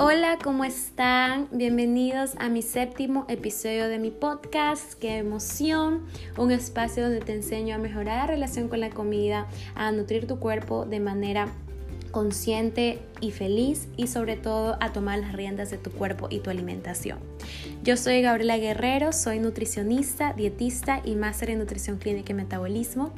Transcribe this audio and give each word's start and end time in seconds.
Hola, 0.00 0.38
¿cómo 0.40 0.62
están? 0.62 1.48
Bienvenidos 1.50 2.36
a 2.38 2.48
mi 2.48 2.62
séptimo 2.62 3.26
episodio 3.28 3.88
de 3.88 3.98
mi 3.98 4.12
podcast, 4.12 4.92
Qué 4.94 5.16
emoción, 5.16 6.06
un 6.36 6.52
espacio 6.52 7.02
donde 7.02 7.18
te 7.18 7.34
enseño 7.34 7.74
a 7.74 7.78
mejorar 7.78 8.18
la 8.18 8.26
relación 8.28 8.68
con 8.68 8.78
la 8.78 8.90
comida, 8.90 9.48
a 9.74 9.90
nutrir 9.90 10.28
tu 10.28 10.38
cuerpo 10.38 10.86
de 10.86 11.00
manera 11.00 11.48
consciente 12.12 13.00
y 13.20 13.32
feliz 13.32 13.88
y 13.96 14.06
sobre 14.06 14.36
todo 14.36 14.76
a 14.80 14.92
tomar 14.92 15.18
las 15.18 15.32
riendas 15.32 15.72
de 15.72 15.78
tu 15.78 15.90
cuerpo 15.90 16.28
y 16.30 16.38
tu 16.38 16.50
alimentación. 16.50 17.18
Yo 17.82 17.96
soy 17.96 18.22
Gabriela 18.22 18.56
Guerrero, 18.56 19.12
soy 19.12 19.40
nutricionista, 19.40 20.32
dietista 20.32 21.02
y 21.04 21.16
máster 21.16 21.50
en 21.50 21.58
nutrición 21.58 21.98
clínica 21.98 22.30
y 22.30 22.36
metabolismo 22.36 23.12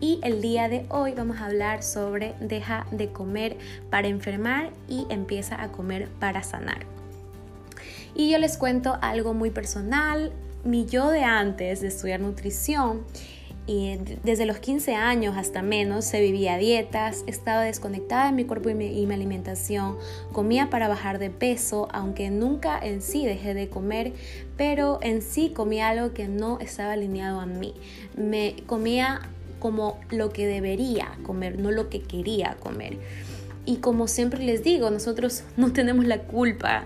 y 0.00 0.20
el 0.22 0.42
día 0.42 0.68
de 0.68 0.86
hoy 0.90 1.12
vamos 1.12 1.38
a 1.38 1.46
hablar 1.46 1.82
sobre 1.82 2.34
deja 2.40 2.86
de 2.90 3.08
comer 3.08 3.56
para 3.90 4.08
enfermar 4.08 4.70
y 4.88 5.06
empieza 5.08 5.62
a 5.62 5.72
comer 5.72 6.08
para 6.20 6.42
sanar. 6.42 6.86
Y 8.14 8.30
yo 8.30 8.38
les 8.38 8.56
cuento 8.56 8.98
algo 9.02 9.34
muy 9.34 9.50
personal. 9.50 10.32
Mi 10.64 10.86
yo 10.86 11.10
de 11.10 11.22
antes 11.22 11.80
de 11.80 11.88
estudiar 11.88 12.20
nutrición 12.20 13.04
y 13.66 13.98
desde 14.22 14.46
los 14.46 14.58
15 14.58 14.94
años 14.94 15.36
hasta 15.36 15.60
menos 15.60 16.04
se 16.04 16.20
vivía 16.20 16.56
dietas, 16.56 17.24
estaba 17.26 17.62
desconectada 17.62 18.26
de 18.26 18.32
mi 18.32 18.44
cuerpo 18.44 18.70
y 18.70 18.74
mi, 18.74 18.86
y 18.86 19.06
mi, 19.06 19.14
alimentación, 19.14 19.96
comía 20.32 20.70
para 20.70 20.86
bajar 20.86 21.18
de 21.18 21.30
peso, 21.30 21.88
aunque 21.92 22.30
nunca 22.30 22.78
en 22.78 23.02
sí 23.02 23.26
dejé 23.26 23.54
de 23.54 23.68
comer, 23.68 24.12
pero 24.56 25.00
en 25.02 25.20
sí 25.20 25.50
comía 25.50 25.88
algo 25.88 26.14
que 26.14 26.28
no 26.28 26.60
estaba 26.60 26.92
alineado 26.92 27.40
a 27.40 27.46
mí. 27.46 27.74
Me 28.16 28.54
comía 28.66 29.20
como 29.66 29.98
lo 30.10 30.30
que 30.30 30.46
debería 30.46 31.18
comer, 31.24 31.58
no 31.58 31.72
lo 31.72 31.88
que 31.88 32.00
quería 32.00 32.56
comer. 32.60 32.98
Y 33.64 33.78
como 33.78 34.06
siempre 34.06 34.44
les 34.44 34.62
digo, 34.62 34.90
nosotros 34.90 35.42
no 35.56 35.72
tenemos 35.72 36.04
la 36.04 36.20
culpa 36.20 36.84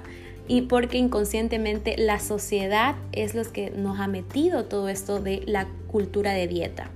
y 0.48 0.62
porque 0.62 0.96
inconscientemente 0.96 1.98
la 1.98 2.18
sociedad 2.20 2.94
es 3.12 3.34
lo 3.34 3.44
que 3.52 3.68
nos 3.68 4.00
ha 4.00 4.06
metido 4.06 4.64
todo 4.64 4.88
esto 4.88 5.20
de 5.20 5.42
la 5.44 5.68
cultura 5.88 6.32
de 6.32 6.48
dieta, 6.48 6.88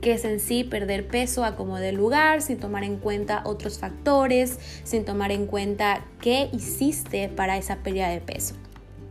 que 0.00 0.12
es 0.12 0.24
en 0.24 0.38
sí 0.38 0.62
perder 0.62 1.08
peso 1.08 1.44
a 1.44 1.56
como 1.56 1.78
de 1.78 1.90
lugar, 1.90 2.40
sin 2.40 2.58
tomar 2.58 2.84
en 2.84 2.96
cuenta 2.96 3.42
otros 3.44 3.80
factores, 3.80 4.60
sin 4.84 5.04
tomar 5.04 5.32
en 5.32 5.46
cuenta 5.46 6.04
qué 6.20 6.48
hiciste 6.52 7.28
para 7.28 7.56
esa 7.56 7.78
pérdida 7.78 8.08
de 8.08 8.20
peso. 8.20 8.54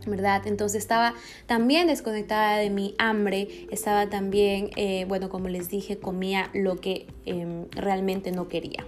¿Verdad? 0.06 0.42
Entonces 0.46 0.82
estaba 0.82 1.14
también 1.46 1.86
desconectada 1.86 2.58
de 2.58 2.70
mi 2.70 2.94
hambre, 2.98 3.66
estaba 3.70 4.08
también, 4.08 4.70
eh, 4.76 5.04
bueno, 5.08 5.28
como 5.28 5.48
les 5.48 5.68
dije, 5.68 5.98
comía 5.98 6.50
lo 6.54 6.76
que 6.76 7.06
em, 7.26 7.66
realmente 7.70 8.32
no 8.32 8.48
quería. 8.48 8.84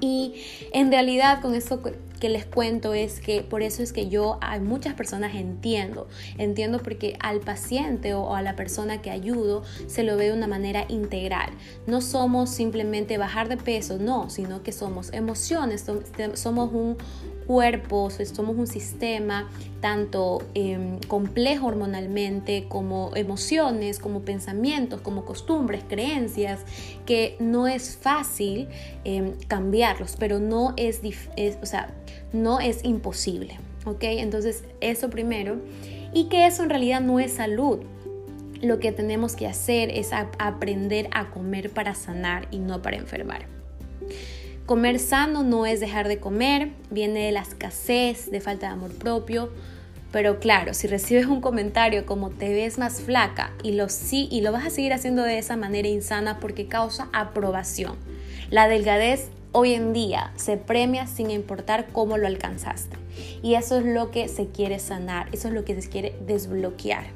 Y 0.00 0.34
en 0.72 0.90
realidad 0.90 1.40
con 1.40 1.54
esto 1.54 1.80
que 2.16 2.28
les 2.28 2.46
cuento 2.46 2.94
es 2.94 3.20
que 3.20 3.42
por 3.42 3.62
eso 3.62 3.82
es 3.82 3.92
que 3.92 4.08
yo 4.08 4.38
a 4.40 4.58
muchas 4.58 4.94
personas 4.94 5.34
entiendo, 5.34 6.08
entiendo 6.38 6.80
porque 6.80 7.16
al 7.20 7.40
paciente 7.40 8.14
o 8.14 8.34
a 8.34 8.42
la 8.42 8.56
persona 8.56 9.02
que 9.02 9.10
ayudo 9.10 9.62
se 9.86 10.02
lo 10.02 10.16
ve 10.16 10.26
de 10.26 10.32
una 10.32 10.46
manera 10.46 10.84
integral. 10.88 11.50
No 11.86 12.00
somos 12.00 12.50
simplemente 12.50 13.18
bajar 13.18 13.48
de 13.48 13.56
peso, 13.56 13.98
no, 13.98 14.30
sino 14.30 14.62
que 14.62 14.72
somos 14.72 15.12
emociones, 15.12 15.84
somos 16.34 16.72
un, 16.72 16.96
cuerpo, 17.46 18.10
somos 18.10 18.56
un 18.56 18.66
sistema 18.66 19.48
tanto 19.80 20.42
em, 20.54 20.98
complejo 21.06 21.66
hormonalmente 21.68 22.66
como 22.68 23.12
emociones, 23.14 23.98
como 23.98 24.22
pensamientos, 24.22 25.00
como 25.00 25.24
costumbres, 25.24 25.84
creencias, 25.88 26.60
que 27.06 27.36
no 27.38 27.68
es 27.68 27.96
fácil 27.96 28.68
em, 29.04 29.34
cambiarlos, 29.46 30.16
pero 30.18 30.40
no 30.40 30.74
es, 30.76 31.00
o 31.62 31.66
sea, 31.66 31.94
no 32.32 32.60
es 32.60 32.84
imposible. 32.84 33.58
¿Ok? 33.84 34.02
Entonces, 34.02 34.64
eso 34.80 35.10
primero. 35.10 35.60
Y 36.12 36.24
que 36.24 36.46
eso 36.46 36.62
en 36.62 36.70
realidad 36.70 37.00
no 37.00 37.20
es 37.20 37.32
salud. 37.32 37.80
Lo 38.62 38.78
que 38.78 38.90
tenemos 38.92 39.36
que 39.36 39.46
hacer 39.46 39.90
es 39.90 40.10
aprender 40.12 41.08
a 41.12 41.30
comer 41.30 41.70
para 41.70 41.94
sanar 41.94 42.48
y 42.50 42.58
no 42.58 42.82
para 42.82 42.96
enfermar. 42.96 43.46
Comer 44.66 44.98
sano 44.98 45.44
no 45.44 45.64
es 45.64 45.78
dejar 45.78 46.08
de 46.08 46.18
comer, 46.18 46.70
viene 46.90 47.26
de 47.26 47.32
la 47.32 47.42
escasez, 47.42 48.30
de 48.30 48.40
falta 48.40 48.66
de 48.66 48.72
amor 48.72 48.92
propio. 48.94 49.50
Pero 50.10 50.40
claro, 50.40 50.74
si 50.74 50.88
recibes 50.88 51.26
un 51.26 51.40
comentario 51.40 52.06
como 52.06 52.30
te 52.30 52.52
ves 52.52 52.78
más 52.78 53.00
flaca 53.00 53.52
y 53.62 53.72
lo 53.72 53.88
sí 53.88 54.28
y 54.30 54.40
lo 54.40 54.50
vas 54.50 54.66
a 54.66 54.70
seguir 54.70 54.92
haciendo 54.92 55.22
de 55.22 55.38
esa 55.38 55.56
manera 55.56 55.86
insana 55.86 56.40
porque 56.40 56.66
causa 56.66 57.08
aprobación. 57.12 57.96
La 58.50 58.66
delgadez 58.66 59.28
hoy 59.56 59.72
en 59.72 59.94
día 59.94 60.34
se 60.36 60.58
premia 60.58 61.06
sin 61.06 61.30
importar 61.30 61.86
cómo 61.90 62.18
lo 62.18 62.26
alcanzaste. 62.26 62.98
Y 63.42 63.54
eso 63.54 63.78
es 63.78 63.86
lo 63.86 64.10
que 64.10 64.28
se 64.28 64.48
quiere 64.48 64.78
sanar, 64.78 65.30
eso 65.32 65.48
es 65.48 65.54
lo 65.54 65.64
que 65.64 65.80
se 65.80 65.88
quiere 65.88 66.14
desbloquear. 66.26 67.06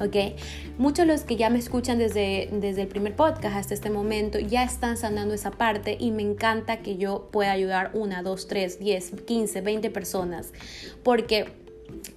¿ok? 0.00 0.38
Muchos 0.78 1.06
de 1.06 1.12
los 1.12 1.24
que 1.24 1.36
ya 1.36 1.50
me 1.50 1.58
escuchan 1.58 1.98
desde, 1.98 2.48
desde 2.50 2.80
el 2.80 2.88
primer 2.88 3.14
podcast 3.14 3.56
hasta 3.56 3.74
este 3.74 3.90
momento 3.90 4.38
ya 4.38 4.64
están 4.64 4.96
sanando 4.96 5.34
esa 5.34 5.50
parte 5.50 5.98
y 6.00 6.12
me 6.12 6.22
encanta 6.22 6.78
que 6.78 6.96
yo 6.96 7.28
pueda 7.30 7.52
ayudar 7.52 7.90
una, 7.92 8.22
dos, 8.22 8.48
tres, 8.48 8.78
diez, 8.78 9.12
quince, 9.26 9.60
veinte 9.60 9.90
personas, 9.90 10.54
porque 11.02 11.61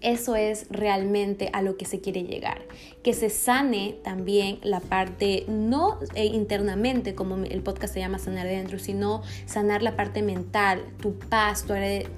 eso 0.01 0.35
es 0.35 0.67
realmente 0.69 1.49
a 1.53 1.61
lo 1.61 1.77
que 1.77 1.85
se 1.85 1.99
quiere 1.99 2.23
llegar. 2.23 2.61
Que 3.03 3.13
se 3.13 3.29
sane 3.29 3.97
también 4.03 4.59
la 4.63 4.79
parte, 4.79 5.45
no 5.47 5.99
eh, 6.15 6.25
internamente, 6.25 7.15
como 7.15 7.37
el 7.37 7.61
podcast 7.61 7.93
se 7.93 7.99
llama 7.99 8.19
Sanar 8.19 8.47
Dentro, 8.47 8.79
sino 8.79 9.21
sanar 9.45 9.81
la 9.81 9.95
parte 9.95 10.21
mental, 10.21 10.83
tu 11.01 11.17
paz, 11.17 11.65
tu, 11.65 11.73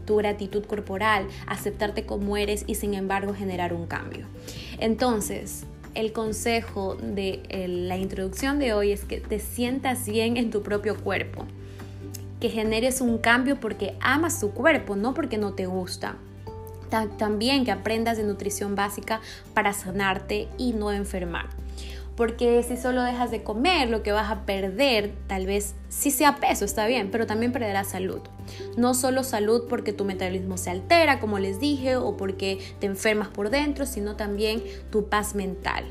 tu 0.06 0.16
gratitud 0.18 0.66
corporal, 0.66 1.28
aceptarte 1.46 2.06
como 2.06 2.38
eres 2.38 2.64
y 2.68 2.76
sin 2.76 2.94
embargo 2.94 3.34
generar 3.34 3.74
un 3.74 3.88
cambio. 3.88 4.26
Entonces, 4.80 5.66
el 5.96 6.14
consejo 6.14 6.96
de 6.96 7.42
la 7.88 7.98
introducción 7.98 8.60
de 8.60 8.74
hoy 8.74 8.92
es 8.92 9.04
que 9.04 9.20
te 9.20 9.40
sientas 9.40 10.08
bien 10.08 10.38
en 10.38 10.52
tu 10.52 10.62
propio 10.62 10.96
cuerpo, 10.96 11.46
que 12.40 12.50
generes 12.50 13.02
un 13.02 13.18
cambio 13.18 13.60
porque 13.60 13.96
amas 14.00 14.40
tu 14.40 14.52
cuerpo, 14.52 14.96
no 14.96 15.14
porque 15.14 15.38
no 15.40 15.54
te 15.54 15.66
gusta. 15.66 16.18
También 16.90 17.66
que 17.66 17.72
aprendas 17.72 18.18
de 18.18 18.24
nutrición 18.24 18.76
básica 18.76 19.22
para 19.54 19.74
sanarte 19.74 20.48
y 20.58 20.74
no 20.74 20.92
enfermar 20.92 21.48
porque 22.18 22.64
si 22.64 22.78
solo 22.78 23.04
dejas 23.04 23.30
de 23.30 23.44
comer, 23.44 23.90
lo 23.90 24.02
que 24.02 24.12
vas 24.12 24.32
a 24.32 24.44
perder, 24.44 25.14
tal 25.28 25.46
vez 25.46 25.76
sí 25.88 26.10
sea 26.10 26.38
peso, 26.38 26.66
está 26.66 26.88
bien, 26.88 27.10
pero 27.12 27.28
también 27.28 27.52
perderás 27.52 27.90
salud. 27.90 28.22
No 28.76 28.96
solo 28.96 29.24
salud 29.24 29.66
porque 29.70 29.94
tu 29.94 30.04
metabolismo 30.04 30.58
se 30.58 30.72
altera, 30.72 31.20
como 31.20 31.38
les 31.38 31.60
dije, 31.60 31.96
o 31.96 32.18
porque 32.18 32.58
te 32.80 32.88
enfermas 32.88 33.28
por 33.28 33.52
dentro, 33.52 33.86
sino 33.86 34.16
también 34.16 34.64
tu 34.90 35.10
paz 35.10 35.36
mental, 35.36 35.86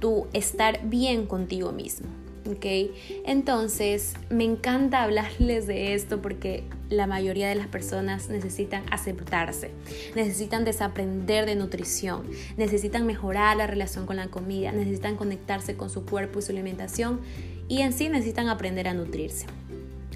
tu 0.00 0.28
estar 0.32 0.80
bien 0.84 1.26
contigo 1.26 1.72
mismo. 1.72 2.08
¿Ok? 2.46 2.90
Entonces, 3.24 4.14
me 4.30 4.44
encanta 4.44 5.02
hablarles 5.02 5.66
de 5.66 5.94
esto 5.94 6.20
porque 6.22 6.64
la 6.88 7.06
mayoría 7.06 7.48
de 7.48 7.54
las 7.54 7.68
personas 7.68 8.28
necesitan 8.28 8.82
aceptarse, 8.90 9.70
necesitan 10.14 10.64
desaprender 10.64 11.46
de 11.46 11.56
nutrición, 11.56 12.24
necesitan 12.56 13.06
mejorar 13.06 13.56
la 13.56 13.66
relación 13.66 14.06
con 14.06 14.16
la 14.16 14.28
comida, 14.28 14.72
necesitan 14.72 15.16
conectarse 15.16 15.76
con 15.76 15.90
su 15.90 16.04
cuerpo 16.04 16.38
y 16.38 16.42
su 16.42 16.52
alimentación 16.52 17.20
y 17.68 17.82
en 17.82 17.92
sí 17.92 18.08
necesitan 18.08 18.48
aprender 18.48 18.88
a 18.88 18.94
nutrirse. 18.94 19.46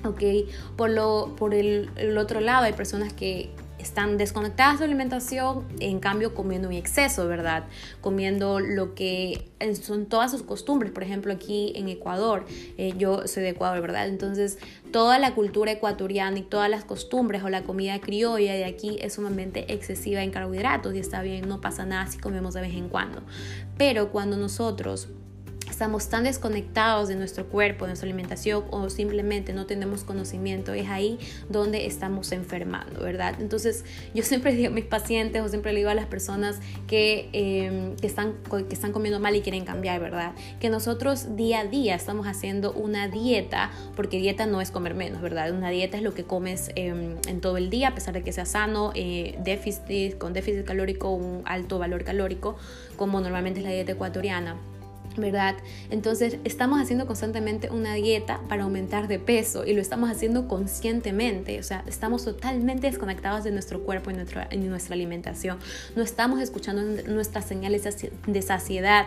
¿ok? 0.04 0.22
Por, 0.76 0.90
lo, 0.90 1.34
por 1.36 1.54
el, 1.54 1.90
el 1.96 2.18
otro 2.18 2.40
lado 2.40 2.64
hay 2.64 2.72
personas 2.72 3.12
que 3.12 3.50
están 3.78 4.16
desconectadas 4.16 4.78
de 4.78 4.86
alimentación, 4.86 5.66
en 5.80 6.00
cambio 6.00 6.34
comiendo 6.34 6.68
en 6.70 6.74
exceso, 6.74 7.26
¿verdad? 7.28 7.64
Comiendo 8.00 8.60
lo 8.60 8.94
que 8.94 9.50
son 9.80 10.06
todas 10.06 10.30
sus 10.30 10.42
costumbres, 10.42 10.92
por 10.92 11.02
ejemplo 11.02 11.32
aquí 11.32 11.72
en 11.76 11.88
Ecuador, 11.88 12.44
eh, 12.78 12.94
yo 12.96 13.26
soy 13.26 13.42
de 13.42 13.50
Ecuador, 13.50 13.80
¿verdad? 13.80 14.08
Entonces 14.08 14.58
toda 14.92 15.18
la 15.18 15.34
cultura 15.34 15.72
ecuatoriana 15.72 16.38
y 16.38 16.42
todas 16.42 16.70
las 16.70 16.84
costumbres 16.84 17.42
o 17.42 17.48
la 17.48 17.62
comida 17.62 18.00
criolla 18.00 18.54
de 18.54 18.64
aquí 18.64 18.96
es 19.00 19.14
sumamente 19.14 19.72
excesiva 19.72 20.22
en 20.22 20.30
carbohidratos 20.30 20.94
y 20.94 20.98
está 20.98 21.22
bien, 21.22 21.48
no 21.48 21.60
pasa 21.60 21.84
nada 21.84 22.06
si 22.06 22.18
comemos 22.18 22.54
de 22.54 22.60
vez 22.60 22.74
en 22.74 22.88
cuando. 22.88 23.22
Pero 23.76 24.10
cuando 24.10 24.36
nosotros 24.36 25.08
estamos 25.74 26.08
tan 26.08 26.22
desconectados 26.22 27.08
de 27.08 27.16
nuestro 27.16 27.46
cuerpo, 27.46 27.84
de 27.84 27.90
nuestra 27.90 28.06
alimentación 28.06 28.62
o 28.70 28.88
simplemente 28.90 29.52
no 29.52 29.66
tenemos 29.66 30.04
conocimiento, 30.04 30.72
es 30.72 30.88
ahí 30.88 31.18
donde 31.48 31.86
estamos 31.86 32.30
enfermando, 32.30 33.00
¿verdad? 33.00 33.34
Entonces 33.40 33.84
yo 34.14 34.22
siempre 34.22 34.54
digo 34.54 34.68
a 34.68 34.70
mis 34.72 34.84
pacientes 34.84 35.42
o 35.42 35.48
siempre 35.48 35.72
le 35.72 35.78
digo 35.80 35.90
a 35.90 35.94
las 35.94 36.06
personas 36.06 36.60
que, 36.86 37.28
em, 37.32 37.96
que, 37.96 38.06
están, 38.06 38.34
que 38.68 38.72
están 38.72 38.92
comiendo 38.92 39.18
mal 39.18 39.34
y 39.34 39.40
quieren 39.40 39.64
cambiar, 39.64 40.00
¿verdad? 40.00 40.34
Que 40.60 40.70
nosotros 40.70 41.34
día 41.34 41.60
a 41.60 41.64
día 41.64 41.96
estamos 41.96 42.28
haciendo 42.28 42.72
una 42.72 43.08
dieta, 43.08 43.72
porque 43.96 44.18
dieta 44.18 44.46
no 44.46 44.60
es 44.60 44.70
comer 44.70 44.94
menos, 44.94 45.22
¿verdad? 45.22 45.50
Una 45.50 45.70
dieta 45.70 45.96
es 45.96 46.04
lo 46.04 46.14
que 46.14 46.22
comes 46.22 46.70
em, 46.76 47.16
en 47.26 47.40
todo 47.40 47.56
el 47.56 47.68
día, 47.68 47.88
a 47.88 47.94
pesar 47.96 48.14
de 48.14 48.22
que 48.22 48.30
sea 48.30 48.46
sano, 48.46 48.92
eh, 48.94 49.36
déficit, 49.42 50.18
con 50.18 50.34
déficit 50.34 50.64
calórico, 50.64 51.10
un 51.10 51.42
alto 51.46 51.80
valor 51.80 52.04
calórico, 52.04 52.54
como 52.96 53.20
normalmente 53.20 53.58
es 53.58 53.66
la 53.66 53.72
dieta 53.72 53.90
ecuatoriana 53.90 54.56
¿verdad? 55.16 55.56
Entonces 55.90 56.38
estamos 56.44 56.80
haciendo 56.80 57.06
constantemente 57.06 57.70
una 57.70 57.94
dieta 57.94 58.40
para 58.48 58.64
aumentar 58.64 59.08
de 59.08 59.18
peso 59.18 59.64
y 59.64 59.74
lo 59.74 59.80
estamos 59.80 60.10
haciendo 60.10 60.48
conscientemente, 60.48 61.58
o 61.58 61.62
sea, 61.62 61.84
estamos 61.86 62.24
totalmente 62.24 62.88
desconectados 62.88 63.44
de 63.44 63.50
nuestro 63.50 63.82
cuerpo 63.82 64.10
y 64.10 64.14
nuestra, 64.14 64.48
nuestra 64.56 64.94
alimentación, 64.94 65.58
no 65.96 66.02
estamos 66.02 66.40
escuchando 66.40 66.82
nuestras 67.06 67.46
señales 67.46 67.84
de 68.26 68.42
saciedad, 68.42 69.06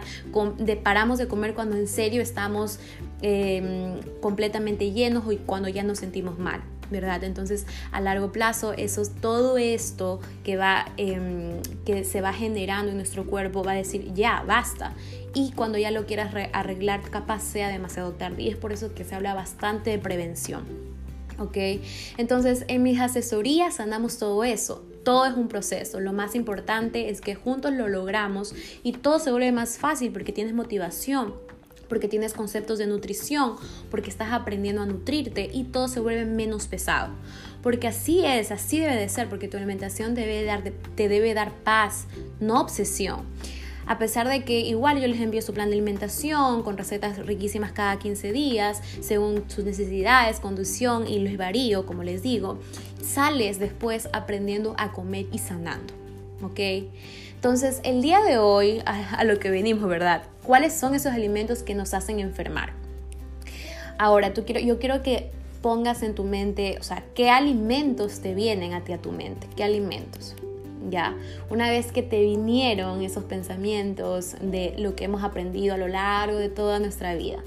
de 0.57 0.75
paramos 0.75 1.17
de 1.17 1.27
comer 1.27 1.53
cuando 1.53 1.75
en 1.75 1.87
serio 1.87 2.21
estamos 2.21 2.79
em, 3.21 3.99
completamente 4.21 4.91
llenos 4.91 5.31
y 5.31 5.37
cuando 5.37 5.67
ya 5.69 5.83
nos 5.83 5.99
sentimos 5.99 6.37
mal. 6.39 6.61
¿Verdad? 6.91 7.23
Entonces, 7.23 7.65
a 7.91 8.01
largo 8.01 8.31
plazo, 8.31 8.73
eso, 8.73 9.03
todo 9.21 9.57
esto 9.57 10.19
que, 10.43 10.57
va, 10.57 10.85
em, 10.97 11.61
que 11.85 12.03
se 12.03 12.21
va 12.21 12.33
generando 12.33 12.91
en 12.91 12.97
nuestro 12.97 13.25
cuerpo 13.25 13.63
va 13.63 13.73
a 13.73 13.75
decir, 13.75 14.13
ya, 14.13 14.43
basta. 14.47 14.93
Y 15.33 15.51
cuando 15.51 15.77
ya 15.77 15.91
lo 15.91 16.05
quieras 16.05 16.33
arreglar, 16.53 17.01
capaz 17.09 17.41
sea 17.41 17.69
demasiado 17.69 18.13
tarde. 18.13 18.43
Y 18.43 18.49
es 18.49 18.55
por 18.55 18.71
eso 18.71 18.93
que 18.93 19.03
se 19.03 19.15
habla 19.15 19.33
bastante 19.33 19.91
de 19.91 19.99
prevención. 19.99 20.65
¿Ok? 21.39 21.57
Entonces, 22.17 22.65
en 22.67 22.81
mis 22.81 22.99
asesorías 22.99 23.75
sanamos 23.75 24.17
todo 24.17 24.43
eso. 24.43 24.83
Todo 25.03 25.25
es 25.25 25.35
un 25.35 25.47
proceso. 25.47 25.99
Lo 25.99 26.11
más 26.11 26.35
importante 26.35 27.09
es 27.09 27.21
que 27.21 27.35
juntos 27.35 27.73
lo 27.73 27.87
logramos 27.87 28.55
y 28.83 28.93
todo 28.93 29.19
se 29.19 29.31
vuelve 29.31 29.51
más 29.51 29.77
fácil 29.77 30.11
porque 30.11 30.33
tienes 30.33 30.53
motivación 30.53 31.35
porque 31.89 32.07
tienes 32.07 32.33
conceptos 32.33 32.77
de 32.77 32.87
nutrición, 32.87 33.55
porque 33.89 34.09
estás 34.09 34.31
aprendiendo 34.31 34.81
a 34.81 34.85
nutrirte 34.85 35.49
y 35.51 35.65
todo 35.65 35.87
se 35.87 35.99
vuelve 35.99 36.25
menos 36.25 36.67
pesado. 36.67 37.13
Porque 37.61 37.87
así 37.87 38.23
es, 38.25 38.51
así 38.51 38.79
debe 38.79 38.95
de 38.95 39.09
ser, 39.09 39.29
porque 39.29 39.47
tu 39.47 39.57
alimentación 39.57 40.15
debe 40.15 40.43
dar, 40.43 40.63
te 40.95 41.07
debe 41.09 41.33
dar 41.33 41.51
paz, 41.63 42.05
no 42.39 42.61
obsesión. 42.61 43.21
A 43.87 43.97
pesar 43.97 44.27
de 44.27 44.43
que 44.43 44.59
igual 44.59 44.99
yo 44.99 45.07
les 45.07 45.21
envío 45.21 45.41
su 45.41 45.53
plan 45.53 45.69
de 45.69 45.75
alimentación 45.75 46.61
con 46.61 46.77
recetas 46.77 47.25
riquísimas 47.25 47.71
cada 47.71 47.97
15 47.97 48.33
días, 48.33 48.81
según 48.99 49.45
sus 49.49 49.63
necesidades, 49.63 50.41
conducción 50.41 51.07
y 51.07 51.19
los 51.19 51.37
varío, 51.37 51.85
como 51.85 52.03
les 52.03 52.21
digo, 52.21 52.59
sales 53.01 53.59
después 53.59 54.09
aprendiendo 54.11 54.75
a 54.77 54.91
comer 54.91 55.27
y 55.31 55.39
sanando. 55.39 55.93
¿Ok? 56.41 56.59
Entonces, 57.35 57.79
el 57.83 58.01
día 58.01 58.21
de 58.21 58.37
hoy, 58.37 58.81
a, 58.85 59.23
lo 59.23 59.39
que 59.39 59.49
venimos, 59.49 59.87
¿verdad? 59.87 60.23
¿Cuáles 60.47 60.71
son 60.71 60.95
esos 60.95 61.11
alimentos 61.11 61.61
que 61.61 61.75
nos 61.75 61.93
hacen 61.93 62.19
enfermar? 62.21 62.71
Ahora, 63.97 64.33
tú 64.33 64.45
quiero, 64.45 64.61
yo 64.61 64.79
quiero 64.79 65.03
que 65.03 65.29
pongas 65.61 66.03
en 66.03 66.15
tu 66.15 66.23
mente, 66.23 66.77
o 66.79 66.83
sea, 66.83 67.03
qué 67.15 67.29
alimentos 67.29 68.21
te 68.21 68.33
vienen 68.33 68.73
a 68.73 68.81
ti 68.81 68.93
a 68.93 68.97
tu 68.97 69.11
mente, 69.11 69.45
qué 69.57 69.65
alimentos. 69.65 70.37
Ya, 70.89 71.17
una 71.49 71.69
vez 71.69 71.91
que 71.91 72.01
te 72.01 72.21
vinieron 72.21 73.01
esos 73.01 73.25
pensamientos 73.25 74.37
de 74.39 74.73
lo 74.77 74.95
que 74.95 75.03
hemos 75.03 75.21
aprendido 75.21 75.73
a 75.73 75.77
lo 75.77 75.89
largo 75.89 76.37
de 76.37 76.47
toda 76.47 76.79
nuestra 76.79 77.13
vida, 77.13 77.39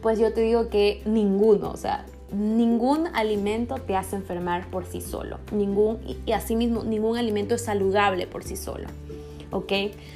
pues 0.00 0.20
yo 0.20 0.32
te 0.32 0.42
digo 0.42 0.68
que 0.68 1.02
ninguno, 1.06 1.72
o 1.72 1.76
sea, 1.76 2.06
ningún 2.30 3.08
alimento 3.14 3.78
te 3.78 3.96
hace 3.96 4.14
enfermar 4.14 4.70
por 4.70 4.86
sí 4.86 5.00
solo, 5.00 5.40
ningún 5.50 5.98
y 6.24 6.30
asimismo 6.30 6.84
ningún 6.84 7.16
alimento 7.16 7.56
es 7.56 7.64
saludable 7.64 8.28
por 8.28 8.44
sí 8.44 8.54
solo. 8.54 8.86
¿Ok? 9.54 9.72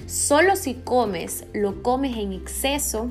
Solo 0.07 0.57
si 0.57 0.75
comes, 0.75 1.45
lo 1.55 1.83
comes 1.83 2.17
en 2.17 2.33
exceso, 2.33 3.11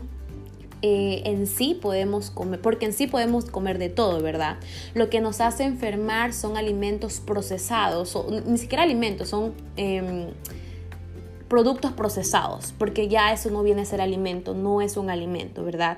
eh, 0.81 1.23
en 1.25 1.47
sí 1.47 1.79
podemos 1.81 2.29
comer, 2.29 2.61
porque 2.61 2.85
en 2.85 2.93
sí 2.93 3.07
podemos 3.07 3.45
comer 3.45 3.79
de 3.79 3.89
todo, 3.89 4.21
¿verdad? 4.21 4.57
Lo 4.93 5.09
que 5.09 5.21
nos 5.21 5.41
hace 5.41 5.63
enfermar 5.63 6.33
son 6.33 6.57
alimentos 6.57 7.21
procesados, 7.21 8.15
o 8.15 8.27
ni 8.45 8.57
siquiera 8.57 8.83
alimentos, 8.83 9.29
son 9.29 9.53
em, 9.77 10.27
productos 11.47 11.93
procesados, 11.93 12.73
porque 12.77 13.07
ya 13.07 13.31
eso 13.31 13.49
no 13.49 13.63
viene 13.63 13.83
a 13.83 13.85
ser 13.85 14.01
alimento, 14.01 14.53
no 14.53 14.81
es 14.81 14.97
un 14.97 15.09
alimento, 15.09 15.63
¿verdad? 15.63 15.97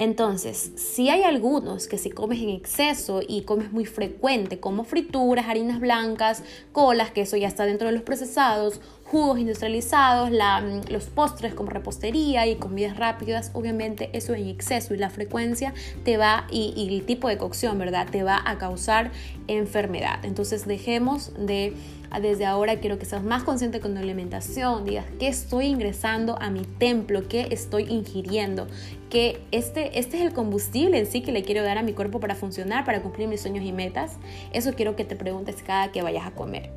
Entonces, 0.00 0.72
si 0.76 1.10
hay 1.10 1.24
algunos 1.24 1.86
que 1.86 1.98
si 1.98 2.08
comes 2.08 2.40
en 2.40 2.48
exceso 2.48 3.20
y 3.20 3.42
comes 3.42 3.70
muy 3.70 3.84
frecuente, 3.84 4.58
como 4.58 4.84
frituras, 4.84 5.46
harinas 5.46 5.78
blancas, 5.78 6.42
colas, 6.72 7.10
que 7.10 7.20
eso 7.20 7.36
ya 7.36 7.46
está 7.46 7.66
dentro 7.66 7.86
de 7.86 7.92
los 7.92 8.00
procesados, 8.00 8.80
jugos 9.04 9.38
industrializados, 9.38 10.30
mm, 10.30 10.90
los 10.90 11.04
postres 11.10 11.52
como 11.52 11.68
repostería 11.68 12.46
y 12.46 12.56
comidas 12.56 12.96
rápidas, 12.96 13.50
obviamente 13.52 14.08
eso 14.14 14.32
en 14.32 14.48
exceso 14.48 14.94
y 14.94 14.96
la 14.96 15.10
frecuencia 15.10 15.74
te 16.02 16.16
va, 16.16 16.46
y, 16.50 16.72
y 16.74 16.96
el 16.96 17.04
tipo 17.04 17.28
de 17.28 17.36
cocción, 17.36 17.78
¿verdad? 17.78 18.08
Te 18.10 18.22
va 18.22 18.40
a 18.42 18.56
causar 18.56 19.10
enfermedad. 19.48 20.24
Entonces 20.24 20.66
dejemos 20.66 21.34
de 21.36 21.74
desde 22.18 22.44
ahora 22.46 22.80
quiero 22.80 22.98
que 22.98 23.06
seas 23.06 23.22
más 23.22 23.44
consciente 23.44 23.78
con 23.78 23.94
tu 23.94 24.00
alimentación, 24.00 24.84
digas 24.84 25.04
qué 25.20 25.28
estoy 25.28 25.66
ingresando 25.66 26.36
a 26.40 26.50
mi 26.50 26.64
templo, 26.64 27.28
qué 27.28 27.46
estoy 27.52 27.84
ingiriendo, 27.84 28.66
que 29.10 29.40
este, 29.52 29.98
este 29.98 30.18
es 30.18 30.22
el 30.22 30.32
combustible 30.32 30.98
en 30.98 31.06
sí 31.06 31.20
que 31.20 31.30
le 31.30 31.42
quiero 31.42 31.62
dar 31.62 31.78
a 31.78 31.82
mi 31.82 31.92
cuerpo 31.92 32.18
para 32.18 32.34
funcionar, 32.34 32.84
para 32.84 33.02
cumplir 33.02 33.28
mis 33.28 33.42
sueños 33.42 33.64
y 33.64 33.72
metas. 33.72 34.16
Eso 34.52 34.72
quiero 34.74 34.96
que 34.96 35.04
te 35.04 35.16
preguntes 35.16 35.62
cada 35.62 35.92
que 35.92 36.02
vayas 36.02 36.26
a 36.26 36.30
comer. 36.30 36.70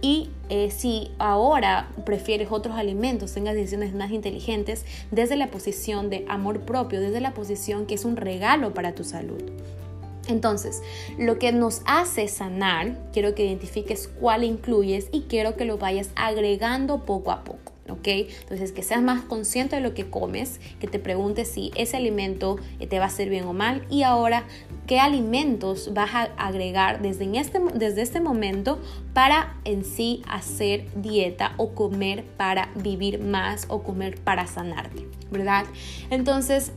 Y 0.00 0.30
eh, 0.48 0.70
si 0.70 1.10
ahora 1.18 1.90
prefieres 2.06 2.48
otros 2.50 2.76
alimentos, 2.76 3.32
tengas 3.32 3.54
decisiones 3.54 3.94
más 3.94 4.10
inteligentes 4.12 4.84
desde 5.10 5.36
la 5.36 5.48
posición 5.48 6.10
de 6.10 6.24
amor 6.28 6.60
propio, 6.60 7.00
desde 7.00 7.20
la 7.20 7.34
posición 7.34 7.86
que 7.86 7.94
es 7.94 8.04
un 8.04 8.16
regalo 8.16 8.72
para 8.72 8.94
tu 8.94 9.04
salud. 9.04 9.42
Entonces, 10.28 10.82
lo 11.18 11.38
que 11.38 11.52
nos 11.52 11.82
hace 11.86 12.28
sanar, 12.28 12.96
quiero 13.12 13.34
que 13.34 13.44
identifiques 13.44 14.08
cuál 14.08 14.44
incluyes 14.44 15.08
y 15.12 15.22
quiero 15.22 15.56
que 15.56 15.64
lo 15.64 15.78
vayas 15.78 16.10
agregando 16.16 17.04
poco 17.04 17.32
a 17.32 17.44
poco. 17.44 17.72
¿Ok? 17.88 18.06
Entonces, 18.06 18.70
que 18.70 18.84
seas 18.84 19.02
más 19.02 19.22
consciente 19.22 19.74
de 19.74 19.82
lo 19.82 19.94
que 19.94 20.08
comes, 20.08 20.60
que 20.78 20.86
te 20.86 21.00
preguntes 21.00 21.48
si 21.48 21.72
ese 21.74 21.96
alimento 21.96 22.56
eh, 22.78 22.86
te 22.86 22.98
va 23.00 23.06
a 23.06 23.08
hacer 23.08 23.28
bien 23.28 23.46
o 23.46 23.52
mal 23.52 23.84
y 23.90 24.04
ahora 24.04 24.44
qué 24.86 25.00
alimentos 25.00 25.92
vas 25.92 26.14
a 26.14 26.22
agregar 26.36 27.02
desde, 27.02 27.36
este, 27.36 27.60
desde 27.74 28.02
este 28.02 28.20
momento 28.20 28.78
para 29.12 29.56
en 29.64 29.84
sí 29.84 30.22
hacer 30.28 30.86
dieta 30.94 31.54
o 31.56 31.74
comer 31.74 32.24
para 32.36 32.70
vivir 32.76 33.18
más 33.18 33.64
o 33.66 33.82
comer 33.82 34.20
para 34.20 34.46
sanarte, 34.46 35.08
¿verdad? 35.32 35.64
Entonces, 36.10 36.70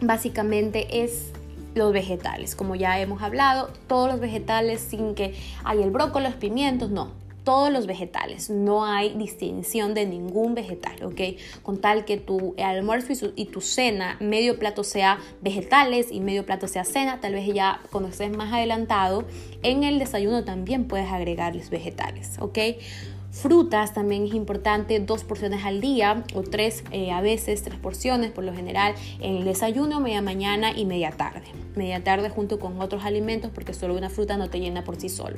básicamente 0.00 1.04
es 1.04 1.30
los 1.74 1.92
vegetales. 1.92 2.54
Como 2.54 2.74
ya 2.74 2.98
hemos 3.00 3.22
hablado, 3.22 3.70
todos 3.86 4.10
los 4.10 4.20
vegetales 4.20 4.80
sin 4.80 5.14
que 5.14 5.34
hay 5.64 5.82
el 5.82 5.90
brócoli, 5.90 6.26
los 6.26 6.34
pimientos, 6.34 6.90
no. 6.90 7.12
Todos 7.44 7.72
los 7.72 7.86
vegetales, 7.86 8.50
no 8.50 8.84
hay 8.84 9.14
distinción 9.14 9.94
de 9.94 10.04
ningún 10.04 10.54
vegetal, 10.54 11.02
¿ok? 11.02 11.38
Con 11.62 11.80
tal 11.80 12.04
que 12.04 12.18
tu 12.18 12.54
almuerzo 12.62 13.32
y, 13.34 13.46
tu 13.46 13.62
cena, 13.62 14.18
medio 14.20 14.58
plato 14.58 14.84
sea 14.84 15.18
vegetales 15.40 16.12
y 16.12 16.20
medio 16.20 16.44
plato 16.44 16.68
sea 16.68 16.84
cena, 16.84 17.18
tal 17.20 17.32
vez 17.32 17.46
ya 17.52 17.80
cuando 17.90 18.10
estés 18.10 18.30
más 18.36 18.52
adelantado, 18.52 19.24
en 19.62 19.84
el 19.84 19.98
desayuno 19.98 20.44
también 20.44 20.86
puedes 20.86 21.10
agregarles 21.10 21.70
vegetales, 21.70 22.36
¿ok? 22.40 22.58
Frutas 23.30 23.94
también 23.94 24.24
es 24.24 24.34
importante, 24.34 24.98
dos 24.98 25.22
porciones 25.22 25.64
al 25.64 25.80
día 25.80 26.24
o 26.34 26.42
tres 26.42 26.82
eh, 26.90 27.12
a 27.12 27.20
veces, 27.20 27.62
tres 27.62 27.78
porciones 27.78 28.32
por 28.32 28.44
lo 28.44 28.52
general 28.52 28.94
en 29.20 29.36
el 29.36 29.44
desayuno, 29.44 30.00
media 30.00 30.20
mañana 30.20 30.72
y 30.76 30.84
media 30.84 31.12
tarde. 31.12 31.44
Media 31.76 32.02
tarde 32.02 32.28
junto 32.28 32.58
con 32.58 32.80
otros 32.80 33.04
alimentos 33.04 33.50
porque 33.54 33.72
solo 33.72 33.96
una 33.96 34.10
fruta 34.10 34.36
no 34.36 34.50
te 34.50 34.58
llena 34.58 34.82
por 34.82 34.96
sí 35.00 35.08
solo. 35.08 35.36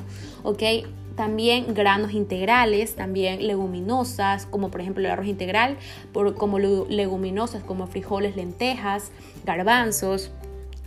También 1.16 1.74
granos 1.74 2.12
integrales, 2.12 2.96
también 2.96 3.46
leguminosas, 3.46 4.46
como 4.46 4.70
por 4.70 4.80
ejemplo 4.80 5.04
el 5.04 5.10
arroz 5.10 5.26
integral, 5.26 5.76
por, 6.12 6.34
como 6.34 6.58
leguminosas 6.58 7.62
como 7.62 7.86
frijoles, 7.86 8.34
lentejas, 8.34 9.10
garbanzos 9.44 10.30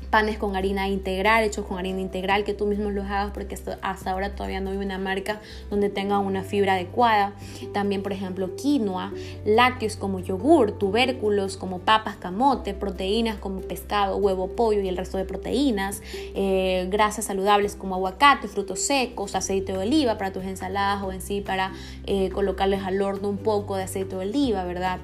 panes 0.06 0.38
con 0.38 0.56
harina 0.56 0.88
integral, 0.88 1.44
hechos 1.44 1.66
con 1.66 1.78
harina 1.78 2.00
integral, 2.00 2.44
que 2.44 2.54
tú 2.54 2.66
mismo 2.66 2.92
los 2.92 3.06
hagas 3.06 3.32
porque 3.32 3.58
hasta 3.82 4.12
ahora 4.12 4.36
todavía 4.36 4.60
no 4.62 4.72
hay 4.72 4.78
una 4.78 4.98
marca 4.98 5.42
donde 5.70 5.90
tenga 5.90 6.20
una 6.20 6.44
fibra 6.44 6.74
adecuada. 6.74 7.34
También, 7.74 8.04
por 8.04 8.14
ejemplo, 8.14 8.56
quinoa, 8.56 9.12
lácteos 9.46 9.96
como 9.96 10.20
yogur, 10.20 10.72
tubérculos 10.74 11.58
como 11.58 11.80
papas, 11.80 12.16
camote, 12.16 12.74
proteínas 12.74 13.38
como 13.38 13.62
pescado, 13.62 14.18
huevo, 14.18 14.50
pollo 14.56 14.82
y 14.82 14.88
el 14.88 14.98
resto 14.98 15.18
de 15.18 15.26
proteínas, 15.26 16.02
eh, 16.34 16.88
grasas 16.90 17.26
saludables 17.26 17.76
como 17.76 17.96
aguacate, 17.96 18.48
frutos 18.48 18.80
secos, 18.82 19.36
aceite 19.36 19.74
de 19.74 19.80
oliva 19.80 20.18
para 20.18 20.32
tus 20.32 20.44
ensaladas 20.44 21.04
o 21.04 21.12
en 21.12 21.22
sí 21.22 21.42
para 21.42 21.74
eh, 22.06 22.30
colocarles 22.30 22.84
al 22.84 23.02
horno 23.02 23.30
un 23.30 23.38
poco 23.38 23.76
de 23.76 23.84
aceite 23.84 24.16
de 24.16 24.22
oliva, 24.22 24.64
¿verdad? 24.64 25.00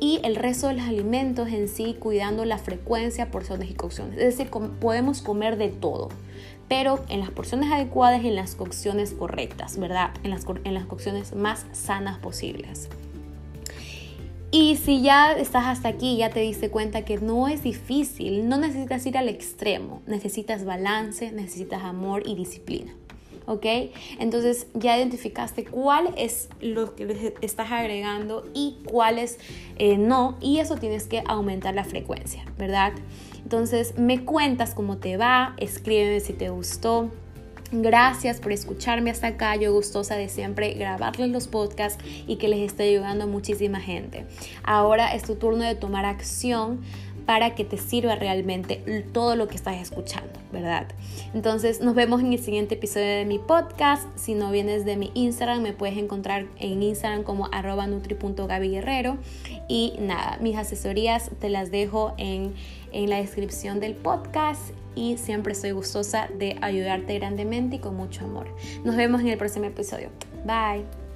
Y 0.00 0.20
el 0.24 0.36
resto 0.36 0.68
de 0.68 0.74
los 0.74 0.86
alimentos 0.86 1.48
en 1.48 1.68
sí 1.68 1.96
cuidando 1.98 2.44
la 2.44 2.58
frecuencia, 2.58 3.30
porciones 3.30 3.70
y 3.70 3.74
cocciones. 3.74 4.18
Es 4.18 4.36
decir, 4.36 4.50
podemos 4.50 5.22
comer 5.22 5.56
de 5.56 5.68
todo, 5.68 6.08
pero 6.68 7.04
en 7.08 7.20
las 7.20 7.30
porciones 7.30 7.72
adecuadas 7.72 8.22
y 8.22 8.28
en 8.28 8.36
las 8.36 8.54
cocciones 8.54 9.12
correctas, 9.12 9.78
¿verdad? 9.78 10.10
En 10.22 10.30
las, 10.30 10.46
en 10.64 10.74
las 10.74 10.86
cocciones 10.86 11.34
más 11.34 11.66
sanas 11.72 12.18
posibles. 12.18 12.88
Y 14.50 14.76
si 14.76 15.02
ya 15.02 15.32
estás 15.32 15.66
hasta 15.66 15.88
aquí, 15.88 16.16
ya 16.16 16.30
te 16.30 16.40
diste 16.40 16.70
cuenta 16.70 17.04
que 17.04 17.18
no 17.18 17.48
es 17.48 17.62
difícil, 17.62 18.48
no 18.48 18.56
necesitas 18.56 19.04
ir 19.04 19.18
al 19.18 19.28
extremo, 19.28 20.00
necesitas 20.06 20.64
balance, 20.64 21.32
necesitas 21.32 21.82
amor 21.82 22.22
y 22.24 22.34
disciplina. 22.34 22.94
¿Ok? 23.48 23.66
Entonces 24.20 24.68
ya 24.74 24.96
identificaste 24.96 25.64
cuál 25.64 26.14
es 26.16 26.48
lo 26.60 26.94
que 26.94 27.34
estás 27.40 27.72
agregando 27.72 28.44
y 28.54 28.76
cuáles 28.84 29.38
eh, 29.76 29.96
no, 29.96 30.36
y 30.40 30.58
eso 30.58 30.76
tienes 30.76 31.06
que 31.06 31.24
aumentar 31.26 31.74
la 31.74 31.84
frecuencia, 31.84 32.44
¿verdad? 32.58 32.92
Entonces 33.42 33.98
me 33.98 34.24
cuentas 34.24 34.74
cómo 34.74 34.98
te 34.98 35.16
va, 35.16 35.54
escríbeme 35.56 36.20
si 36.20 36.34
te 36.34 36.50
gustó. 36.50 37.10
Gracias 37.70 38.40
por 38.40 38.52
escucharme 38.52 39.10
hasta 39.10 39.26
acá. 39.26 39.54
Yo 39.56 39.74
gustosa 39.74 40.16
de 40.16 40.30
siempre 40.30 40.72
grabarles 40.72 41.28
los 41.28 41.48
podcasts 41.48 42.02
y 42.26 42.36
que 42.36 42.48
les 42.48 42.60
esté 42.60 42.84
ayudando 42.84 43.24
a 43.24 43.26
muchísima 43.26 43.78
gente. 43.78 44.24
Ahora 44.64 45.14
es 45.14 45.24
tu 45.24 45.34
turno 45.34 45.64
de 45.64 45.74
tomar 45.74 46.06
acción 46.06 46.80
para 47.28 47.54
que 47.54 47.62
te 47.62 47.76
sirva 47.76 48.16
realmente 48.16 49.04
todo 49.12 49.36
lo 49.36 49.48
que 49.48 49.56
estás 49.56 49.76
escuchando, 49.76 50.32
¿verdad? 50.50 50.86
Entonces 51.34 51.82
nos 51.82 51.94
vemos 51.94 52.22
en 52.22 52.32
el 52.32 52.38
siguiente 52.38 52.76
episodio 52.76 53.04
de 53.06 53.26
mi 53.26 53.38
podcast. 53.38 54.08
Si 54.16 54.32
no 54.32 54.50
vienes 54.50 54.86
de 54.86 54.96
mi 54.96 55.10
Instagram, 55.12 55.60
me 55.60 55.74
puedes 55.74 55.98
encontrar 55.98 56.46
en 56.58 56.82
Instagram 56.82 57.24
como 57.24 57.50
arroba 57.52 57.86
nutri.gabiguerrero. 57.86 59.18
Y 59.68 59.92
nada, 60.00 60.38
mis 60.40 60.56
asesorías 60.56 61.30
te 61.38 61.50
las 61.50 61.70
dejo 61.70 62.14
en, 62.16 62.54
en 62.92 63.10
la 63.10 63.18
descripción 63.18 63.78
del 63.78 63.94
podcast 63.94 64.70
y 64.94 65.18
siempre 65.18 65.52
estoy 65.52 65.72
gustosa 65.72 66.30
de 66.38 66.56
ayudarte 66.62 67.18
grandemente 67.18 67.76
y 67.76 67.78
con 67.80 67.94
mucho 67.94 68.24
amor. 68.24 68.46
Nos 68.84 68.96
vemos 68.96 69.20
en 69.20 69.28
el 69.28 69.36
próximo 69.36 69.66
episodio. 69.66 70.08
Bye. 70.46 71.07